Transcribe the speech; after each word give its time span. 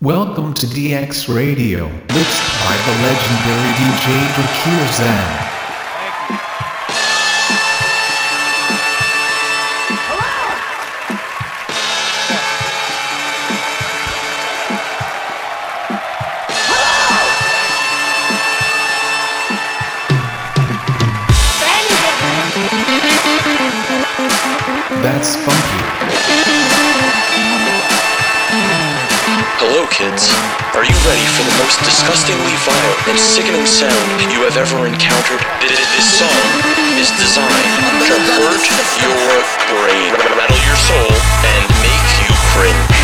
Welcome 0.00 0.54
to 0.54 0.66
DX 0.66 1.32
Radio, 1.34 1.86
mixed 1.86 2.64
by 2.64 2.76
the 2.84 2.94
legendary 3.06 3.70
DJ 3.78 4.26
Drahcir 4.34 4.86
Xam. 4.90 5.53
For 31.34 31.42
the 31.42 31.56
most 31.66 31.78
disgustingly 31.82 32.54
vile 32.62 32.94
and 33.10 33.18
sickening 33.18 33.66
sound 33.66 34.06
you 34.30 34.46
have 34.46 34.56
ever 34.56 34.86
encountered? 34.86 35.42
Th- 35.58 35.66
th- 35.66 35.90
This 35.98 36.06
song 36.22 36.46
is 36.94 37.10
designed 37.18 37.74
to 38.06 38.14
hurt 38.22 38.62
your 39.02 39.18
brain, 39.66 40.10
rattle 40.38 40.62
your 40.62 40.78
soul, 40.78 41.10
and 41.42 41.62
make 41.82 42.08
you 42.22 42.30
cringe. 42.54 42.94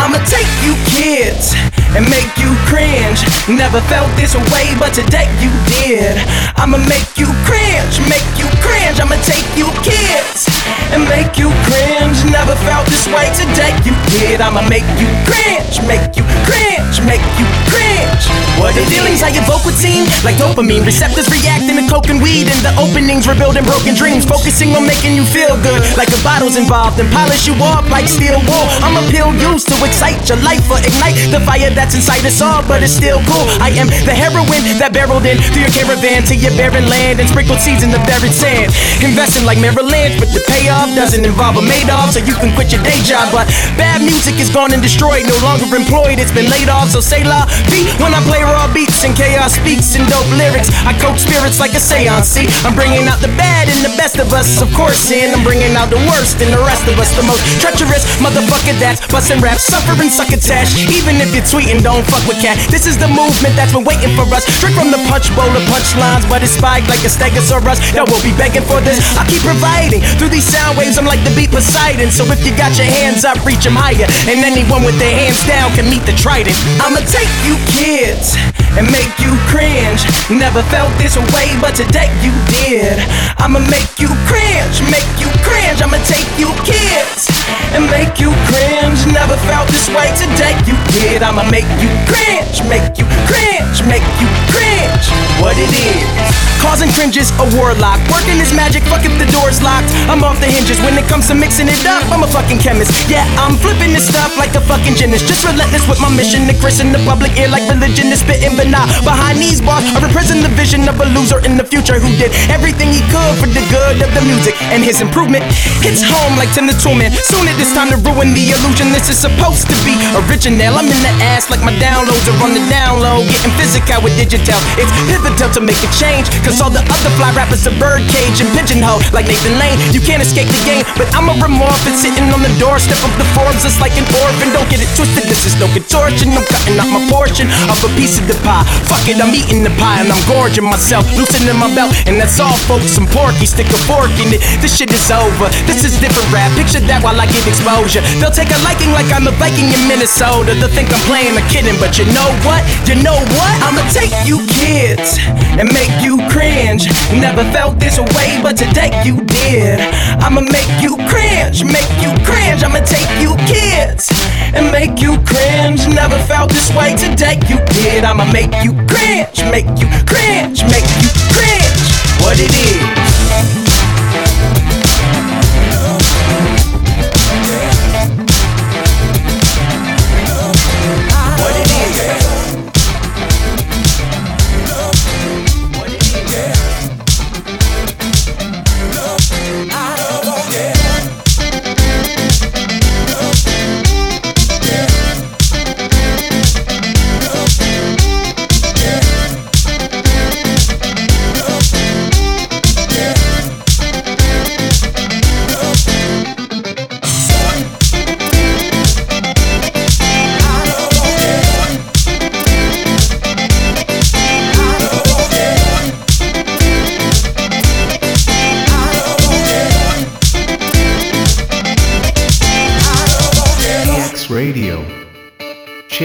I'ma 0.00 0.18
take 0.24 0.48
you 0.64 0.72
kids 0.88 1.52
and 1.96 2.08
make 2.08 2.32
you 2.40 2.52
cringe. 2.64 3.20
Never 3.48 3.80
felt 3.92 4.08
this 4.16 4.32
way, 4.52 4.72
but 4.80 4.92
today 4.96 5.28
you 5.40 5.52
did. 5.68 6.16
I'ma 6.56 6.78
make 6.88 7.12
you 7.20 7.28
cringe, 7.44 8.00
make 8.08 8.24
you 8.40 8.48
cringe. 8.64 9.00
I'ma 9.00 9.16
take 9.28 9.44
you 9.56 9.68
kids 9.84 10.48
and 10.92 11.04
make 11.08 11.38
you 11.40 11.48
cringe. 11.66 12.18
Never 12.28 12.54
felt 12.68 12.86
this 12.86 13.08
way, 13.08 13.26
today 13.32 13.72
you 13.82 13.94
did. 14.12 14.40
I'ma 14.40 14.62
make 14.68 14.86
you 15.00 15.08
cringe, 15.24 15.80
make 15.88 16.04
you 16.16 16.24
cringe, 16.44 17.00
make 17.08 17.24
you 17.40 17.46
cringe. 17.72 18.24
What 18.60 18.76
the 18.76 18.84
feelings 18.86 19.24
I 19.24 19.32
evoke 19.34 19.64
with 19.64 19.80
team 19.80 20.04
like 20.22 20.36
dopamine. 20.36 20.84
Receptors 20.84 21.26
reacting 21.32 21.74
to 21.80 21.84
coke 21.88 22.12
and 22.12 22.22
weed 22.22 22.46
and 22.46 22.60
the 22.62 22.72
openings, 22.78 23.26
rebuilding 23.26 23.64
broken 23.64 23.96
dreams. 23.96 24.28
Focusing 24.28 24.76
on 24.76 24.86
making 24.86 25.16
you 25.16 25.24
feel 25.24 25.56
good, 25.64 25.80
like 25.96 26.12
a 26.12 26.20
bottle's 26.22 26.54
involved 26.60 27.00
and 27.00 27.08
polish 27.10 27.48
you 27.48 27.56
up 27.58 27.88
like 27.90 28.06
steel 28.06 28.38
wool. 28.44 28.66
I'm 28.84 28.94
a 29.00 29.04
pill 29.10 29.32
used 29.34 29.66
to 29.72 29.76
excite 29.82 30.28
your 30.28 30.38
life 30.44 30.62
or 30.70 30.78
ignite 30.78 31.18
the 31.32 31.40
fire 31.42 31.72
that's 31.72 31.96
inside 31.96 32.22
us 32.22 32.38
all, 32.44 32.62
but 32.68 32.84
it's 32.84 32.92
still 32.92 33.18
cool. 33.26 33.46
I 33.58 33.74
am 33.80 33.88
the 33.88 34.14
heroin 34.14 34.62
that 34.78 34.92
barreled 34.92 35.26
in 35.26 35.40
through 35.40 35.66
your 35.66 35.74
caravan 35.74 36.22
to 36.28 36.34
your 36.36 36.52
barren 36.54 36.86
land 36.86 37.18
and 37.18 37.26
sprinkled 37.28 37.58
seeds 37.58 37.82
in 37.82 37.90
the 37.90 38.02
buried 38.06 38.36
sand. 38.36 38.70
Investing 39.02 39.44
like 39.48 39.58
Lynch, 39.58 40.20
but 40.20 40.30
the 40.30 40.42
payoff 40.52 40.92
doesn't 40.92 41.24
involve 41.24 41.56
a 41.56 41.64
Madoff, 41.64 42.12
so 42.12 42.20
you 42.20 42.36
can 42.36 42.52
quit 42.52 42.68
your 42.68 42.84
day 42.84 43.00
job. 43.08 43.32
But 43.32 43.48
bad 43.80 44.04
music 44.04 44.36
is 44.36 44.52
gone 44.52 44.76
and 44.76 44.84
destroyed, 44.84 45.24
no 45.24 45.36
longer 45.40 45.64
employed. 45.72 46.20
It's 46.20 46.34
been 46.34 46.52
laid 46.52 46.68
off, 46.68 46.92
so 46.92 47.00
say 47.00 47.24
la 47.24 47.48
vie 47.72 47.88
when 48.04 48.12
I 48.12 48.20
play 48.28 48.44
raw 48.44 48.68
beats 48.68 49.00
and 49.04 49.16
chaos 49.16 49.56
speaks 49.56 49.96
in 49.96 50.04
dope 50.12 50.28
lyrics. 50.36 50.68
I 50.84 50.92
coach 51.00 51.24
spirits 51.24 51.56
like 51.56 51.72
a 51.72 51.80
seance. 51.80 52.28
See, 52.28 52.44
I'm 52.68 52.76
bringing 52.76 53.08
out 53.08 53.24
the 53.24 53.32
bad 53.40 53.72
in 53.72 53.80
the 53.80 53.92
best 53.96 54.20
of 54.20 54.28
us, 54.36 54.60
of 54.60 54.68
course, 54.76 55.08
and 55.08 55.32
I'm 55.32 55.42
bringing 55.42 55.72
out 55.72 55.88
the 55.88 56.02
worst 56.12 56.44
in 56.44 56.52
the 56.52 56.60
rest 56.60 56.84
of 56.84 57.00
us. 57.00 57.08
The 57.16 57.24
most 57.24 57.40
treacherous 57.64 58.04
motherfucker 58.20 58.76
that's 58.76 59.00
busting 59.08 59.40
raps, 59.40 59.64
suffering 59.64 60.12
succotash. 60.12 60.76
Even 60.92 61.16
if 61.24 61.32
you're 61.32 61.48
tweeting, 61.48 61.80
don't 61.80 62.04
fuck 62.04 62.24
with 62.28 62.40
cat. 62.44 62.60
This 62.68 62.84
is 62.84 63.00
the 63.00 63.08
movement 63.08 63.56
that's 63.56 63.72
been 63.72 63.88
waiting 63.88 64.12
for 64.12 64.28
us. 64.36 64.44
Straight 64.60 64.76
from 64.76 64.92
the 64.92 65.00
punch 65.08 65.32
bowl 65.32 65.48
of 65.48 65.64
punchlines, 65.72 66.28
but 66.28 66.44
it's 66.44 66.52
spiked 66.60 66.88
like 66.92 67.00
a 67.08 67.10
stegosaurus. 67.10 67.80
That 67.96 68.04
will 68.10 68.20
be 68.20 68.36
begging 68.36 68.66
for 68.68 68.84
this. 68.84 69.00
I 69.16 69.24
keep 69.24 69.40
providing 69.40 70.04
through 70.20 70.28
these 70.28 70.41
sound 70.42 70.76
waves. 70.76 70.98
I'm 70.98 71.06
like 71.06 71.22
the 71.22 71.32
beat 71.38 71.50
Poseidon. 71.50 72.10
So 72.10 72.26
if 72.26 72.44
you 72.44 72.52
got 72.58 72.74
your 72.76 72.90
hands 72.90 73.24
up, 73.24 73.38
reach 73.46 73.64
'em 73.66 73.76
higher. 73.78 74.06
And 74.26 74.42
anyone 74.42 74.82
with 74.82 74.98
their 74.98 75.14
hands 75.14 75.40
down 75.46 75.70
can 75.76 75.88
meet 75.88 76.04
the 76.04 76.12
trident. 76.18 76.56
I'ma 76.82 77.00
take 77.06 77.30
you 77.46 77.54
kids 77.70 78.36
and 78.76 78.90
make 78.90 79.14
you 79.22 79.32
cringe. 79.52 80.02
Never 80.28 80.62
felt 80.74 80.90
this 80.98 81.16
way, 81.34 81.48
but 81.60 81.74
today 81.76 82.10
you 82.24 82.32
did. 82.50 82.98
I'ma 83.38 83.60
make 83.70 83.92
you 84.02 84.10
cringe, 84.26 84.76
make 84.90 85.10
you 85.22 85.28
cringe. 85.46 85.78
I'ma 85.84 85.98
take 86.08 86.28
you 86.40 86.48
kids 86.64 87.28
and 87.74 87.84
make 87.90 88.18
you 88.18 88.30
cringe. 88.50 89.00
Never 89.12 89.36
felt 89.48 89.68
this 89.68 89.88
way, 89.94 90.08
today 90.16 90.56
you 90.66 90.76
did. 90.96 91.22
I'ma 91.22 91.44
make 91.56 91.68
you 91.82 91.90
cringe, 92.10 92.56
make 92.68 92.88
you 92.98 93.06
cringe, 93.30 93.78
make 93.86 94.06
you 94.20 94.28
cringe. 94.50 95.06
What 95.40 95.56
it 95.58 95.70
is. 95.70 96.21
Causing 96.62 96.94
cringes, 96.94 97.34
a 97.42 97.46
warlock. 97.58 97.98
Working 98.06 98.38
his 98.38 98.54
magic, 98.54 98.86
fuck 98.86 99.02
if 99.02 99.10
the 99.18 99.26
door's 99.34 99.58
locked. 99.58 99.90
I'm 100.06 100.22
off 100.22 100.38
the 100.38 100.46
hinges 100.46 100.78
when 100.86 100.94
it 100.94 101.02
comes 101.10 101.26
to 101.26 101.34
mixing 101.34 101.66
it 101.66 101.82
up. 101.82 102.06
I'm 102.14 102.22
a 102.22 102.30
fucking 102.30 102.62
chemist. 102.62 102.94
Yeah, 103.10 103.26
I'm 103.42 103.58
flipping 103.58 103.90
this 103.90 104.06
stuff 104.06 104.38
like 104.38 104.54
a 104.54 104.62
fucking 104.62 104.94
gymnast. 104.94 105.26
Just 105.26 105.42
relentless 105.42 105.82
with 105.90 105.98
my 105.98 106.06
mission 106.14 106.46
to 106.46 106.54
christen 106.62 106.94
the 106.94 107.02
public 107.02 107.34
ear 107.34 107.50
like 107.50 107.66
religion 107.66 108.14
is 108.14 108.22
spitting, 108.22 108.54
but 108.54 108.70
nah. 108.70 108.86
Behind 109.02 109.42
these 109.42 109.58
bars, 109.58 109.82
I 109.90 110.06
represent 110.06 110.46
the 110.46 110.54
vision 110.54 110.86
of 110.86 111.02
a 111.02 111.06
loser 111.10 111.42
in 111.42 111.58
the 111.58 111.66
future 111.66 111.98
who 111.98 112.14
did 112.14 112.30
everything 112.46 112.94
he 112.94 113.02
could 113.10 113.34
for 113.42 113.50
the 113.50 113.64
good 113.66 113.98
of 113.98 114.14
the 114.14 114.22
music. 114.22 114.54
And 114.70 114.86
his 114.86 115.02
improvement 115.02 115.42
hits 115.82 116.06
home 116.06 116.38
like 116.38 116.54
Tim 116.54 116.70
the 116.70 116.78
Toolman. 116.78 117.10
Soon 117.26 117.50
it 117.50 117.58
is 117.58 117.74
time 117.74 117.90
to 117.90 117.98
ruin 118.06 118.38
the 118.38 118.54
illusion. 118.54 118.94
This 118.94 119.10
is 119.10 119.18
supposed 119.18 119.66
to 119.66 119.76
be 119.82 119.98
original. 120.14 120.78
I'm 120.78 120.86
in 120.86 121.00
the 121.02 121.14
ass 121.26 121.50
like 121.50 121.66
my 121.66 121.74
downloads 121.82 122.22
are 122.30 122.38
on 122.46 122.54
the 122.54 122.62
download. 122.70 123.26
Getting 123.26 123.54
physical 123.58 123.98
with 124.06 124.14
digital. 124.14 124.56
It's 124.78 124.94
pivotal 125.10 125.50
to 125.58 125.60
make 125.60 125.82
a 125.82 125.90
change. 125.98 126.30
Cause 126.46 126.51
all 126.60 126.72
the 126.72 126.82
other 126.82 127.12
fly 127.16 127.30
rappers 127.32 127.64
are 127.64 127.76
birdcage 127.78 128.42
and 128.42 128.48
pigeonhole 128.52 129.00
like 129.14 129.30
Nathan 129.30 129.56
Lane. 129.56 129.78
You 129.94 130.02
can't 130.02 130.20
escape 130.20 130.50
the 130.50 130.62
game, 130.66 130.84
but 130.98 131.08
I'm 131.14 131.30
a 131.30 131.34
remorphin' 131.38 131.96
sitting 131.96 132.28
on 132.34 132.42
the 132.42 132.52
doorstep 132.58 132.98
of 133.06 133.12
the 133.16 133.26
Forbes. 133.32 133.64
It's 133.64 133.78
like 133.80 133.94
an 133.96 134.06
orphan. 134.20 134.50
Don't 134.52 134.68
get 134.68 134.82
it 134.82 134.90
twisted. 134.98 135.24
This 135.30 135.46
is 135.46 135.54
no 135.56 135.70
contortion. 135.70 136.34
I'm 136.34 136.44
cutting 136.44 136.76
out 136.76 136.90
my 136.90 137.02
portion 137.08 137.48
of 137.70 137.78
a 137.80 137.90
piece 137.96 138.18
of 138.18 138.26
the 138.26 138.36
pie. 138.42 138.66
Fuck 138.90 139.06
it, 139.08 139.22
I'm 139.22 139.32
eating 139.32 139.62
the 139.62 139.72
pie 139.78 140.02
and 140.02 140.10
I'm 140.10 140.22
gorging 140.26 140.66
myself. 140.66 141.06
Loosening 141.14 141.56
my 141.56 141.70
belt, 141.72 141.94
and 142.10 142.18
that's 142.18 142.36
all, 142.42 142.56
folks. 142.66 142.98
I'm 142.98 143.06
porky, 143.08 143.46
stick 143.46 143.70
a 143.70 143.78
fork 143.86 144.12
in 144.18 144.34
it. 144.34 144.42
This 144.58 144.76
shit 144.76 144.90
is 144.90 145.08
over. 145.10 145.46
This 145.70 145.86
is 145.86 145.94
different 146.02 146.28
rap. 146.34 146.50
Picture 146.58 146.82
that 146.90 147.00
while 147.04 147.16
I 147.16 147.30
get 147.30 147.44
exposure. 147.46 148.02
They'll 148.18 148.34
take 148.34 148.50
a 148.50 148.58
liking 148.66 148.90
like 148.90 149.08
I'm 149.14 149.30
a 149.30 149.34
Viking 149.38 149.70
in 149.70 149.82
Minnesota. 149.86 150.54
They'll 150.58 150.72
think 150.72 150.90
I'm 150.92 151.02
playing 151.06 151.34
or 151.38 151.44
kidding, 151.48 151.78
but 151.78 151.98
you 151.98 152.06
know 152.10 152.28
what? 152.42 152.62
You 152.88 152.98
know 153.00 153.16
what? 153.16 153.54
I'ma 153.62 153.82
take 153.90 154.14
you 154.26 154.42
kids 154.48 155.18
and 155.58 155.68
make 155.72 155.92
you 156.02 156.18
cringe. 156.42 156.86
Never 157.20 157.44
felt 157.52 157.78
this 157.78 157.98
way, 157.98 158.40
but 158.42 158.56
today 158.56 158.90
you 159.04 159.20
did. 159.24 159.80
I'ma 160.18 160.40
make 160.40 160.72
you 160.82 160.96
cringe, 161.06 161.64
make 161.64 161.92
you 162.02 162.10
cringe. 162.26 162.62
I'ma 162.62 162.80
take 162.80 163.10
you 163.22 163.36
kids 163.46 164.10
and 164.54 164.70
make 164.72 165.00
you 165.00 165.18
cringe. 165.22 165.86
Never 165.86 166.18
felt 166.30 166.50
this 166.50 166.70
way, 166.74 166.96
today 166.96 167.38
you 167.48 167.58
did. 167.78 168.04
I'ma 168.04 168.24
make 168.32 168.52
you 168.64 168.72
cringe, 168.90 169.38
make 169.54 169.70
you 169.78 169.88
cringe, 170.10 170.62
make 170.74 170.88
you 171.02 171.10
cringe. 171.30 171.80
What 172.22 172.38
it 172.38 172.50
is. 172.50 173.01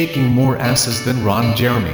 Shaking 0.07 0.29
more 0.29 0.57
asses 0.57 1.03
than 1.03 1.21
Ron 1.21 1.53
Jeremy. 1.53 1.91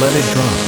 Let 0.00 0.14
it 0.14 0.34
drop. 0.34 0.65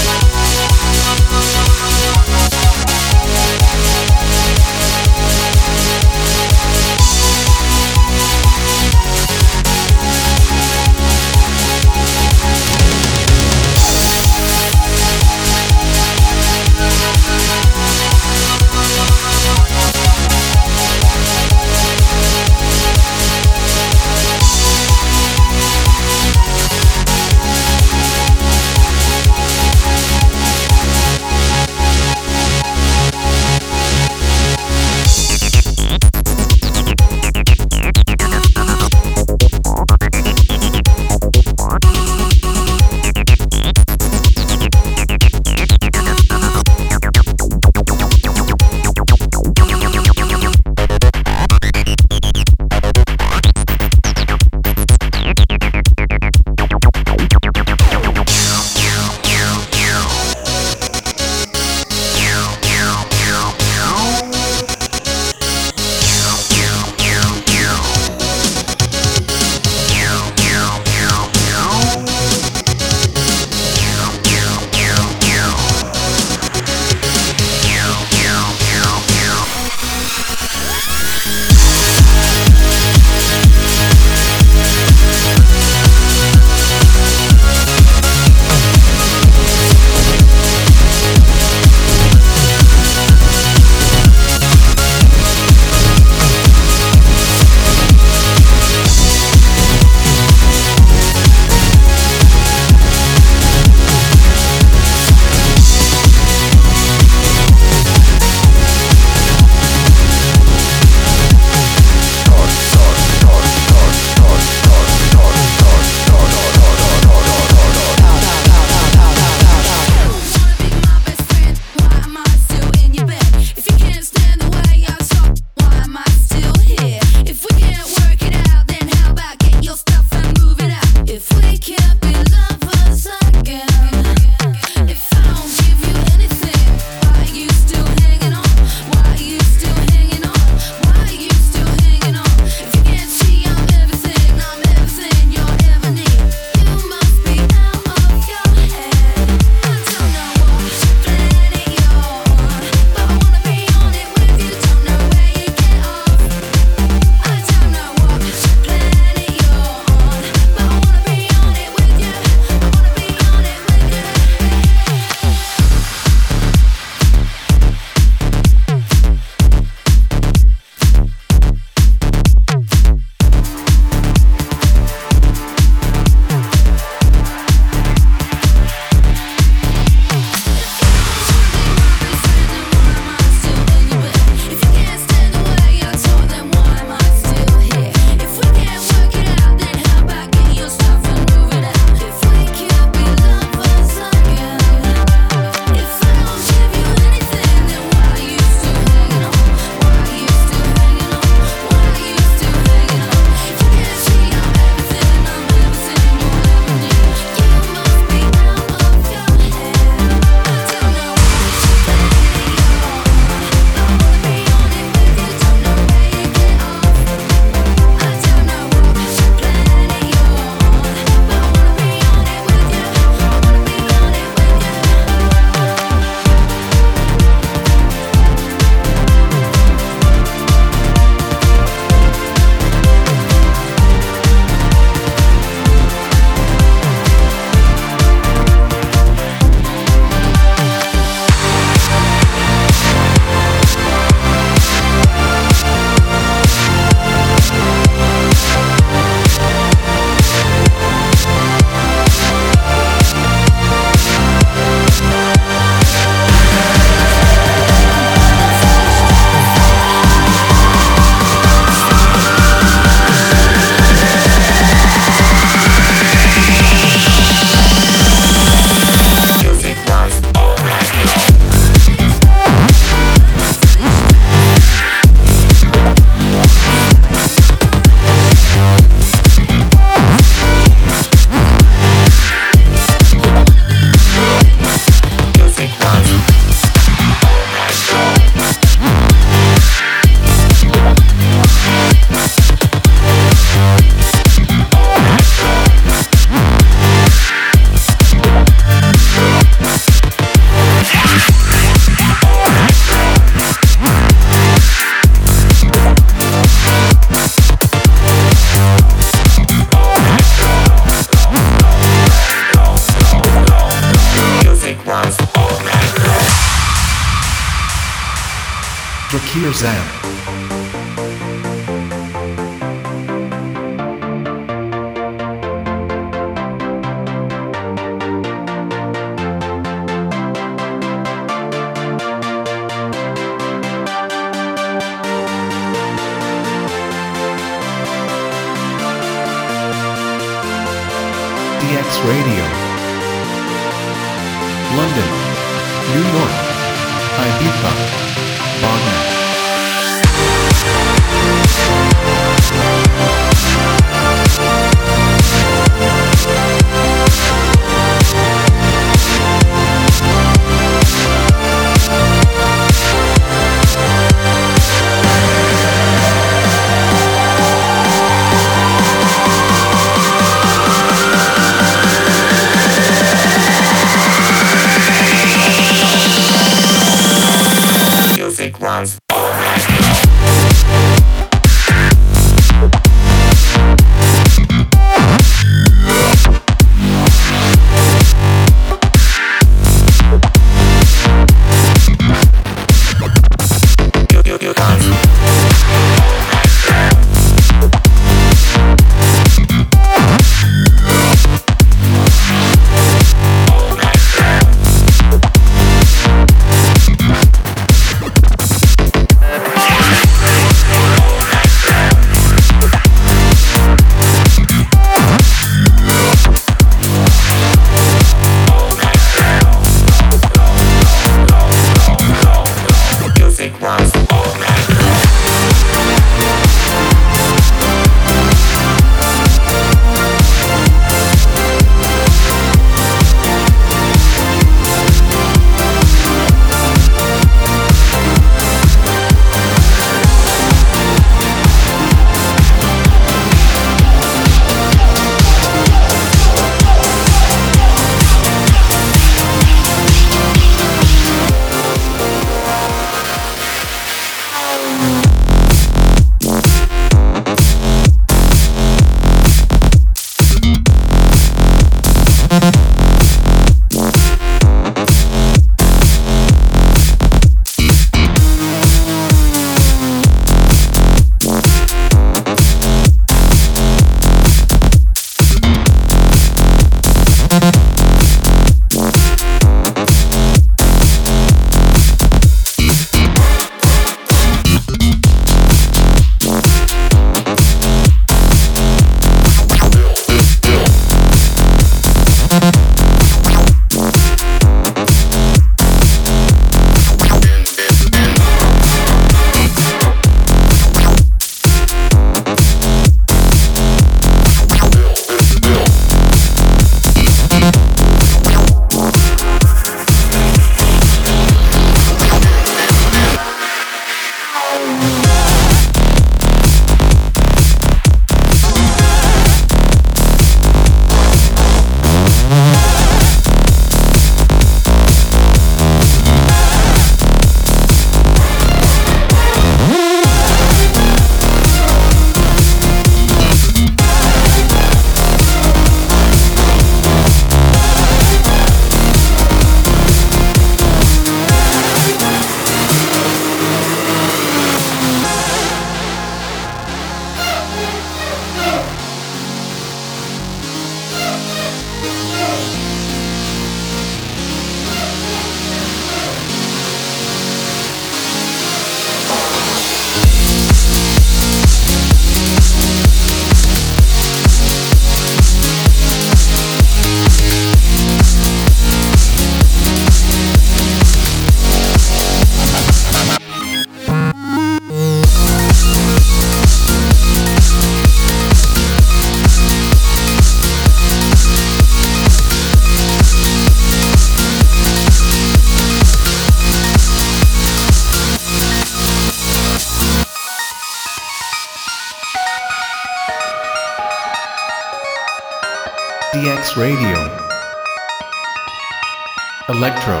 Electro. 599.78 600.00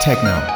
Techno. 0.00 0.47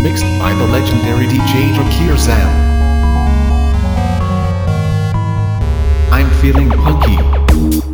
Mixed 0.00 0.24
by 0.38 0.54
the 0.54 0.64
legendary 0.64 1.26
DJ 1.26 1.74
Drahcir 1.74 2.14
Xam. 2.16 2.50
I'm 6.12 6.30
feeling 6.40 6.70
punky. 6.70 7.87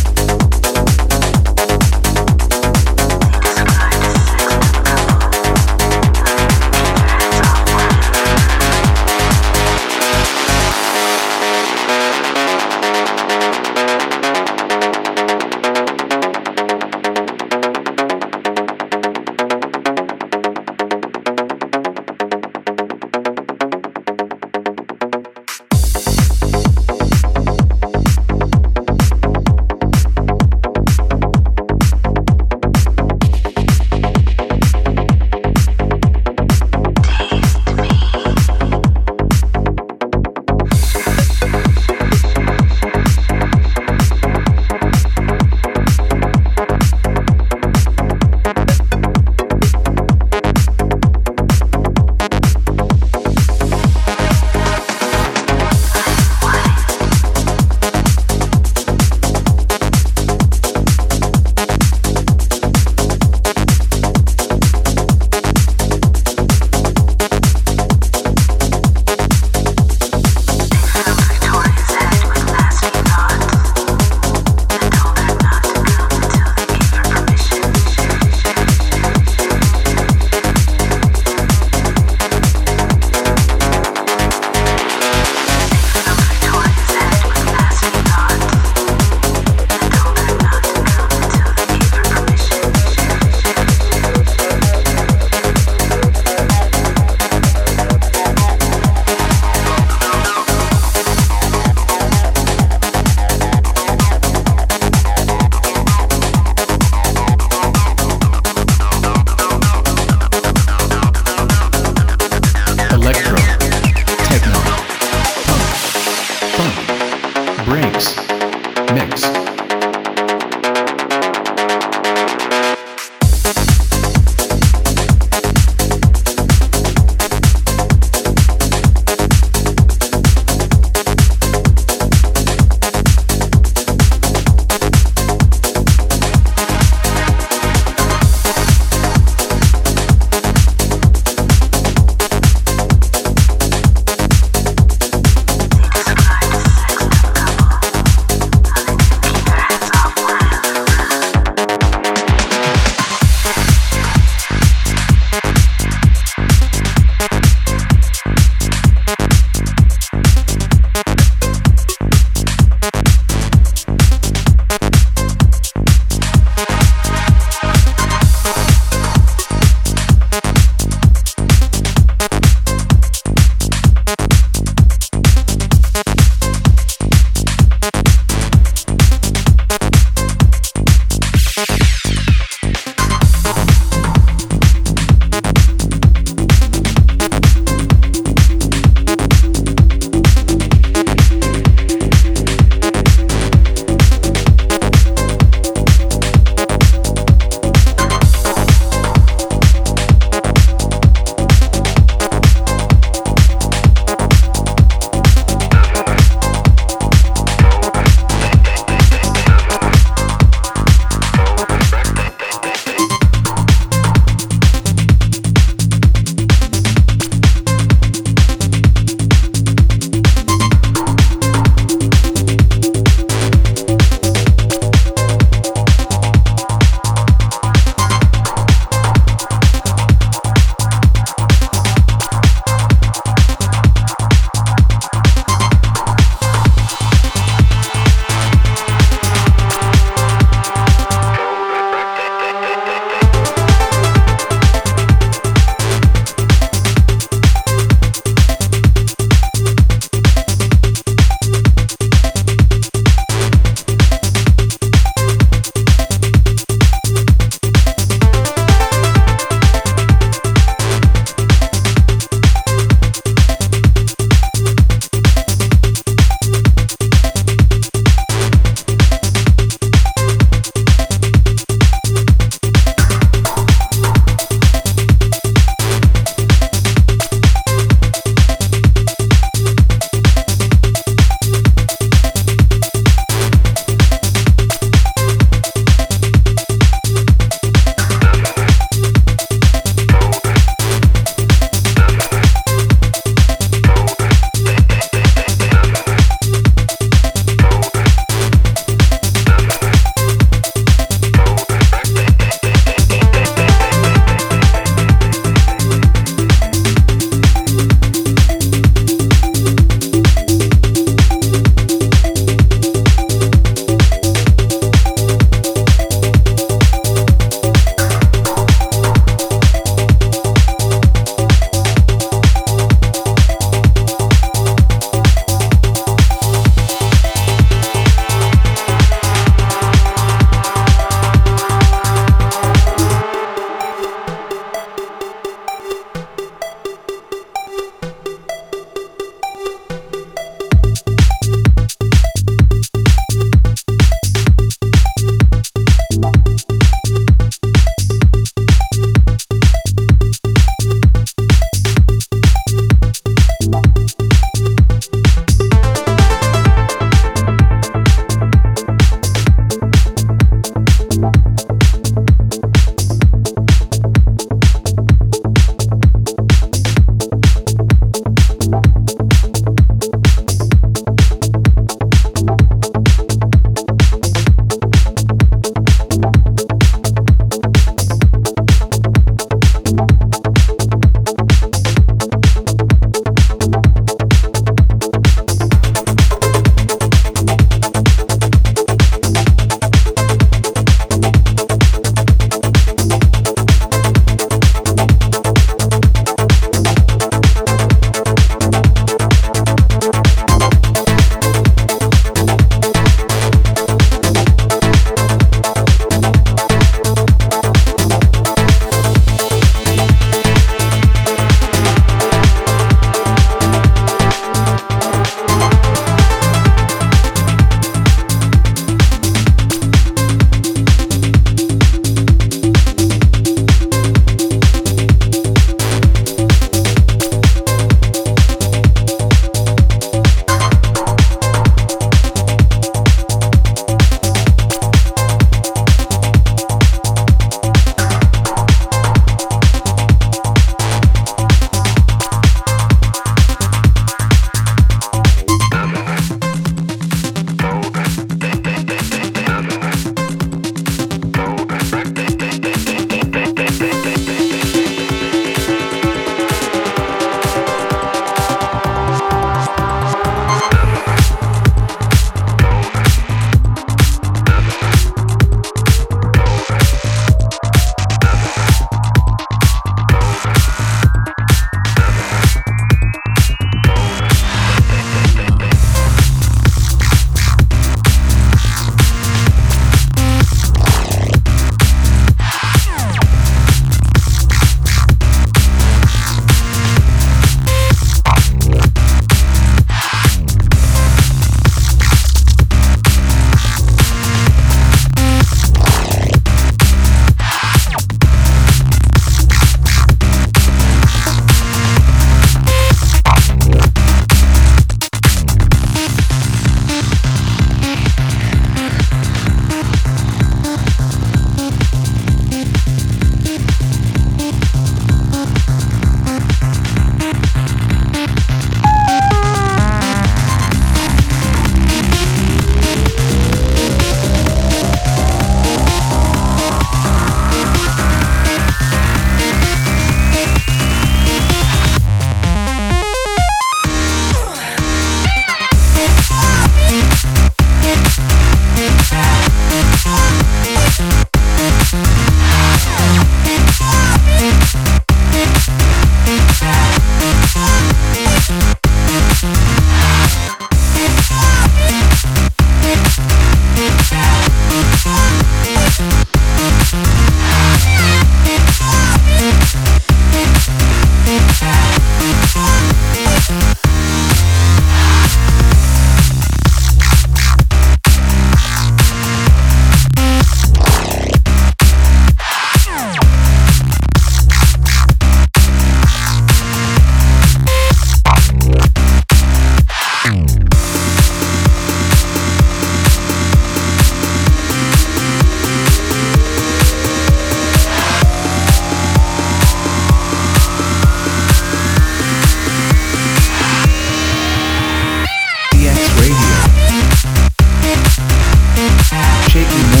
Move 599.71 600.00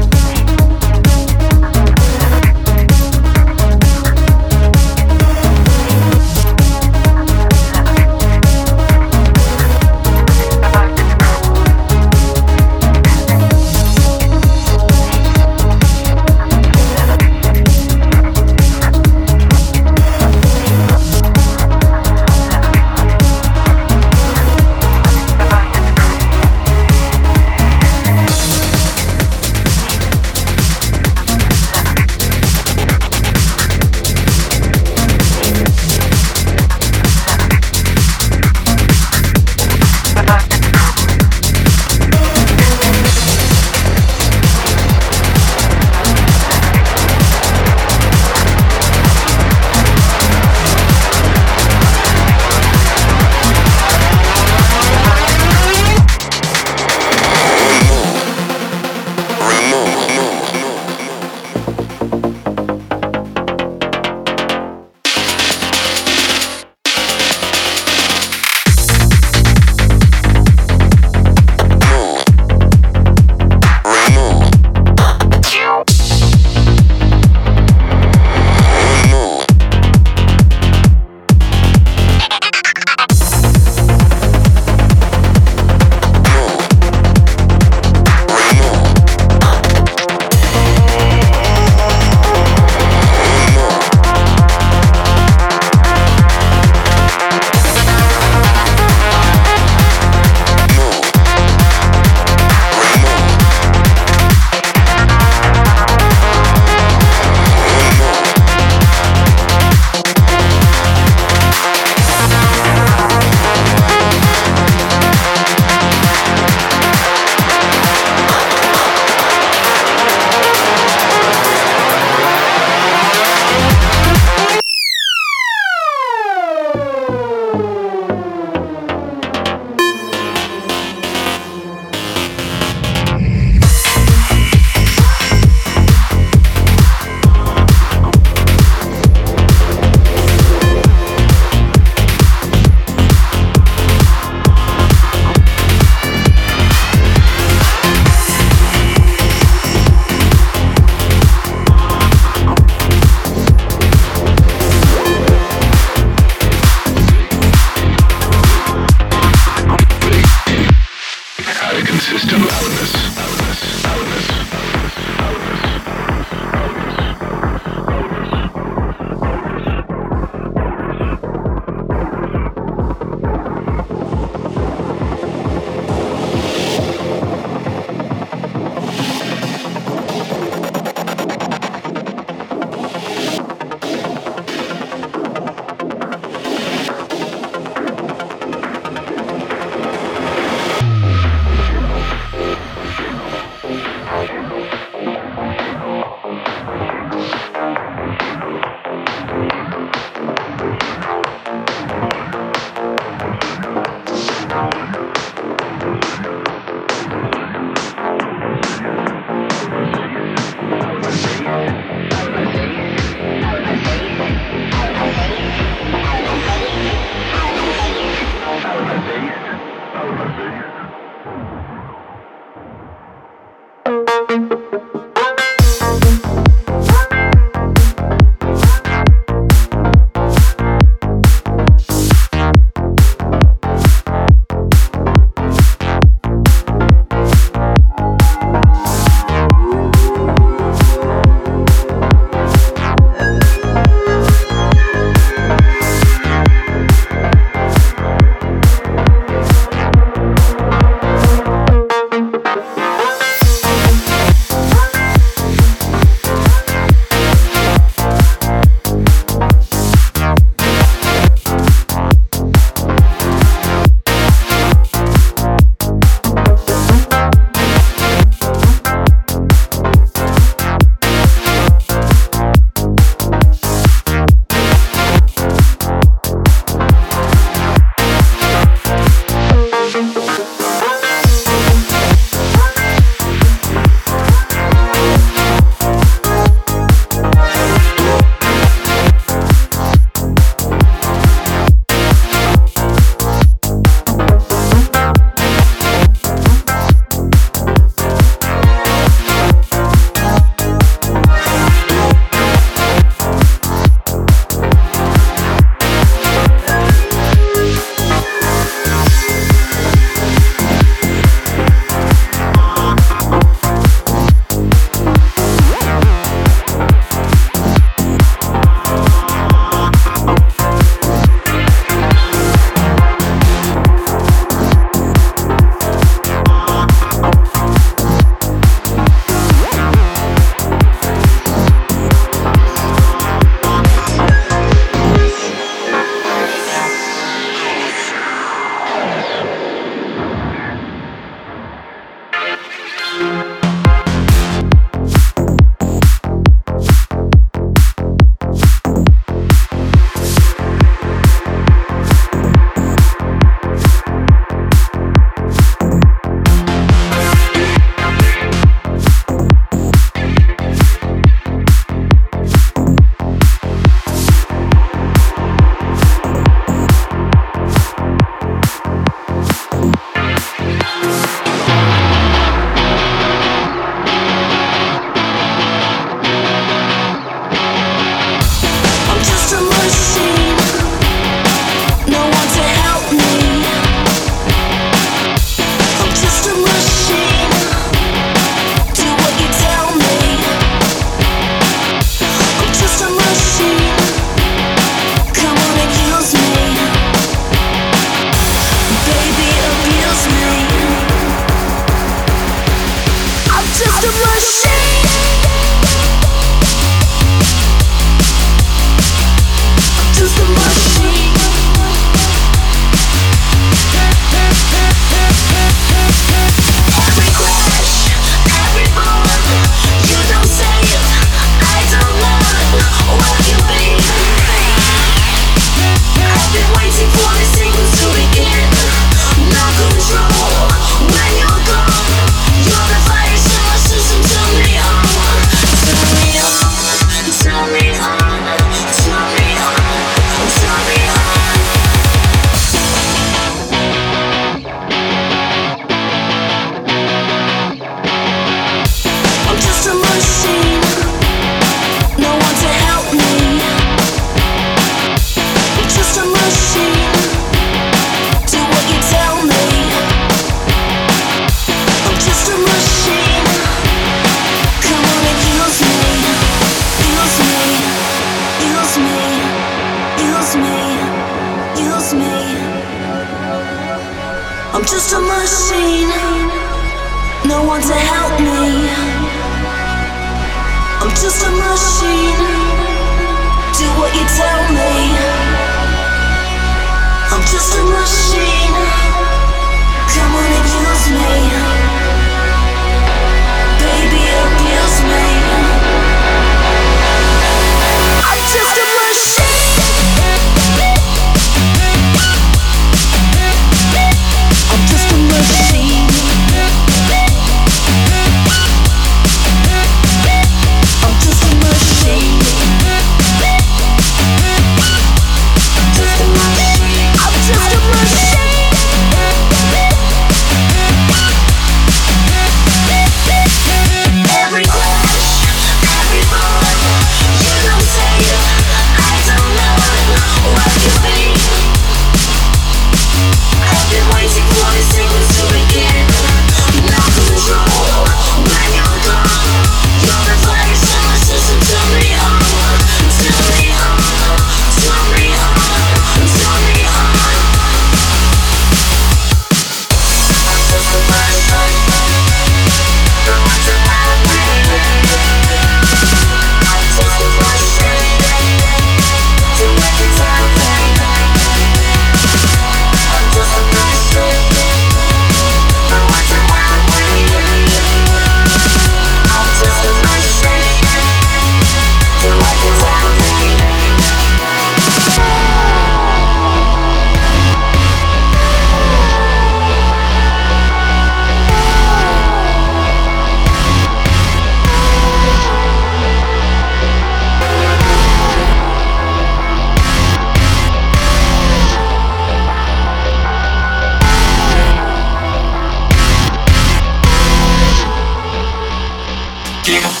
Keep 599.62 600.00